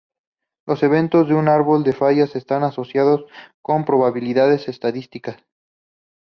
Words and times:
Los 0.65 0.81
eventos 0.81 1.29
en 1.29 1.35
un 1.35 1.47
árbol 1.47 1.83
de 1.83 1.93
fallas 1.93 2.35
están 2.35 2.63
asociados 2.63 3.23
con 3.61 3.85
probabilidades 3.85 4.67
estadísticas. 4.67 5.37